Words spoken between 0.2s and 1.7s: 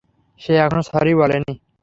সে এখনও সরি বলেনি!